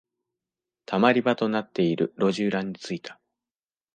[0.87, 3.19] 溜まり場となっている路地裏に着いた。